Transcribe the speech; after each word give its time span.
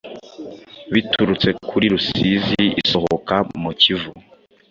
biturutse 0.93 1.49
kuri 1.69 1.85
Rusizi 1.93 2.63
isohoka 2.81 3.35
mu 3.61 3.71
Kivu. 3.81 4.11